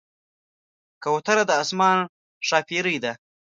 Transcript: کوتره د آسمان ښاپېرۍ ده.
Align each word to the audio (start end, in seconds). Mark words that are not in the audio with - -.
کوتره 1.03 1.43
د 1.49 1.51
آسمان 1.61 1.97
ښاپېرۍ 2.47 2.97
ده. 3.03 3.13